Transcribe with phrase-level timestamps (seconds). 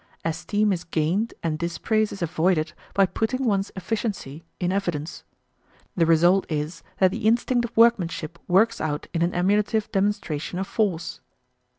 [0.25, 5.23] Esteem is gained and dispraise is avoided by putting one's efficiency in evidence.
[5.95, 10.65] The result is that the instinct of workmanship works out in an emulative demonstration of
[10.65, 11.21] force.